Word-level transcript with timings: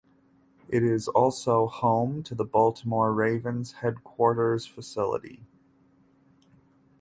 It 0.67 0.81
is 0.81 1.07
also 1.07 1.67
home 1.67 2.23
to 2.23 2.33
the 2.33 2.43
Baltimore 2.43 3.13
Ravens' 3.13 3.73
headquarters 3.81 4.65
facility. 4.65 5.43